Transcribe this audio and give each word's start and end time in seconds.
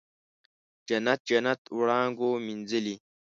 جنت، 0.87 1.19
جنت 1.29 1.61
وړانګو 1.77 2.29
مینځلې 2.45 2.95